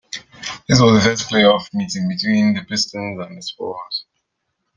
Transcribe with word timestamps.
This 0.67 0.81
was 0.81 0.93
the 0.95 1.09
first 1.11 1.29
playoff 1.29 1.71
meeting 1.75 2.07
between 2.07 2.55
the 2.55 2.63
Pistons 2.63 3.19
and 3.21 3.37
the 3.37 3.41
Spurs. 3.43 4.05